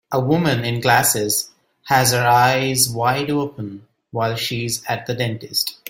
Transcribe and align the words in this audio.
A 0.11 0.19
woman 0.19 0.65
in 0.65 0.81
glasses 0.81 1.51
has 1.83 2.11
her 2.11 2.25
eyes 2.27 2.89
wide 2.89 3.29
open 3.29 3.85
while 4.09 4.35
she 4.35 4.65
is 4.65 4.81
at 4.89 5.05
the 5.05 5.13
dentist. 5.13 5.75